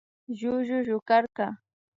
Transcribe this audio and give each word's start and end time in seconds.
Llullu 0.39 0.79
llukarka 0.87 1.47